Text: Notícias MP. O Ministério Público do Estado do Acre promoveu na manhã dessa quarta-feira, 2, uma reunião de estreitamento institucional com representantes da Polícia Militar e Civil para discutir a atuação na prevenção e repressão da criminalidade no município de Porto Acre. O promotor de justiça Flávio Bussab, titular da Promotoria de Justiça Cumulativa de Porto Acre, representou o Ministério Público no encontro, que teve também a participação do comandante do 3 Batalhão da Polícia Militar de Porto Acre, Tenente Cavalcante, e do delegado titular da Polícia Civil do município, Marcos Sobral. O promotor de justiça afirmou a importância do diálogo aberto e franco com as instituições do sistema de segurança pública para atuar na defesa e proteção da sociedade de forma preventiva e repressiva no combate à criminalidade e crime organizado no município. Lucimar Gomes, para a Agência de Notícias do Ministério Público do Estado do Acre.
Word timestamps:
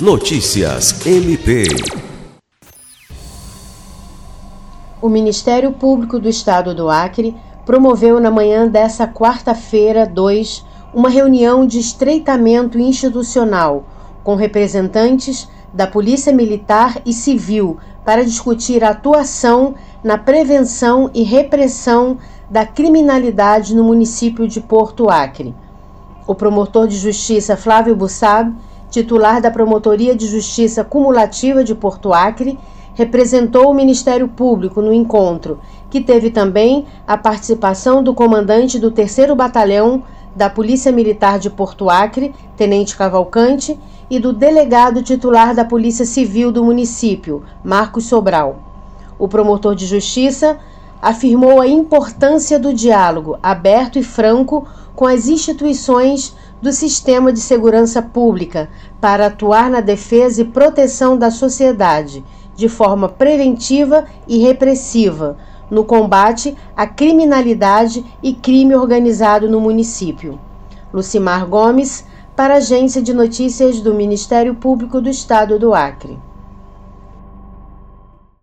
Notícias 0.00 1.04
MP. 1.04 1.64
O 5.02 5.08
Ministério 5.08 5.72
Público 5.72 6.20
do 6.20 6.28
Estado 6.28 6.72
do 6.72 6.88
Acre 6.88 7.34
promoveu 7.66 8.20
na 8.20 8.30
manhã 8.30 8.68
dessa 8.68 9.08
quarta-feira, 9.08 10.06
2, 10.06 10.64
uma 10.94 11.08
reunião 11.08 11.66
de 11.66 11.80
estreitamento 11.80 12.78
institucional 12.78 13.86
com 14.22 14.36
representantes 14.36 15.48
da 15.74 15.88
Polícia 15.88 16.32
Militar 16.32 17.02
e 17.04 17.12
Civil 17.12 17.78
para 18.04 18.24
discutir 18.24 18.84
a 18.84 18.90
atuação 18.90 19.74
na 20.04 20.16
prevenção 20.16 21.10
e 21.12 21.24
repressão 21.24 22.18
da 22.48 22.64
criminalidade 22.64 23.74
no 23.74 23.82
município 23.82 24.46
de 24.46 24.60
Porto 24.60 25.10
Acre. 25.10 25.52
O 26.24 26.36
promotor 26.36 26.86
de 26.86 26.96
justiça 26.96 27.56
Flávio 27.56 27.96
Bussab, 27.96 28.54
titular 28.90 29.40
da 29.40 29.50
Promotoria 29.50 30.14
de 30.14 30.26
Justiça 30.26 30.82
Cumulativa 30.82 31.62
de 31.62 31.74
Porto 31.74 32.12
Acre, 32.12 32.58
representou 32.94 33.70
o 33.70 33.74
Ministério 33.74 34.26
Público 34.28 34.82
no 34.82 34.92
encontro, 34.92 35.60
que 35.88 36.00
teve 36.00 36.30
também 36.30 36.86
a 37.06 37.16
participação 37.16 38.02
do 38.02 38.12
comandante 38.12 38.78
do 38.78 38.90
3 38.90 39.34
Batalhão 39.36 40.02
da 40.34 40.50
Polícia 40.50 40.92
Militar 40.92 41.38
de 41.38 41.50
Porto 41.50 41.88
Acre, 41.88 42.34
Tenente 42.56 42.96
Cavalcante, 42.96 43.78
e 44.10 44.18
do 44.18 44.32
delegado 44.32 45.02
titular 45.02 45.54
da 45.54 45.64
Polícia 45.64 46.04
Civil 46.04 46.50
do 46.50 46.64
município, 46.64 47.42
Marcos 47.62 48.06
Sobral. 48.06 48.58
O 49.18 49.28
promotor 49.28 49.74
de 49.74 49.86
justiça 49.86 50.58
afirmou 51.00 51.60
a 51.60 51.66
importância 51.66 52.58
do 52.58 52.74
diálogo 52.74 53.38
aberto 53.42 53.98
e 53.98 54.02
franco 54.02 54.66
com 54.94 55.06
as 55.06 55.28
instituições 55.28 56.34
do 56.60 56.72
sistema 56.72 57.32
de 57.32 57.40
segurança 57.40 58.02
pública 58.02 58.68
para 59.00 59.26
atuar 59.26 59.70
na 59.70 59.80
defesa 59.80 60.42
e 60.42 60.44
proteção 60.44 61.16
da 61.16 61.30
sociedade 61.30 62.24
de 62.56 62.68
forma 62.68 63.08
preventiva 63.08 64.04
e 64.26 64.38
repressiva 64.38 65.36
no 65.70 65.84
combate 65.84 66.56
à 66.76 66.86
criminalidade 66.86 68.04
e 68.22 68.32
crime 68.32 68.74
organizado 68.74 69.48
no 69.48 69.60
município. 69.60 70.40
Lucimar 70.92 71.46
Gomes, 71.46 72.04
para 72.34 72.54
a 72.54 72.56
Agência 72.56 73.02
de 73.02 73.12
Notícias 73.12 73.80
do 73.80 73.94
Ministério 73.94 74.54
Público 74.54 75.00
do 75.00 75.08
Estado 75.08 75.58
do 75.58 75.74
Acre. 75.74 76.18